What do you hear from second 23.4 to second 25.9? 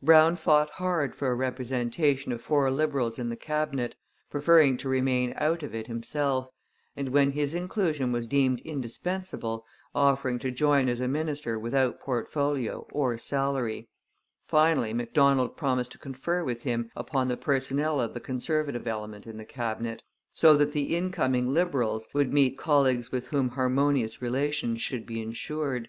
harmonious relations should be ensured.